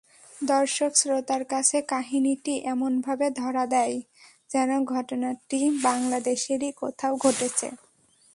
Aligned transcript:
দর্শক-শ্রোতার 0.43 1.43
কাছে 1.45 1.77
কাহিনিটি 1.87 2.53
এমনভাবে 2.65 3.27
ধরা 3.31 3.65
দেয়, 3.67 3.95
যেন 4.49 4.69
ঘটনাটি 4.85 5.59
বাংলাদেশেরই 5.83 6.71
কোথাও 6.81 7.13
ঘটেছে। 7.17 7.67